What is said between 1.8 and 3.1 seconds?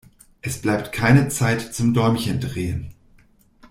Däumchen drehen.